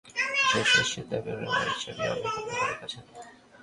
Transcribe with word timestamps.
Mrs 0.51 0.71
এশের 0.81 1.05
দাবি 1.09 1.29
উনার 1.35 1.49
বাড়ির 1.51 1.77
চাবি 1.81 2.03
অন্য 2.11 2.25
কারো 2.51 2.75
কাছে 2.79 2.97
নেই। 2.99 3.15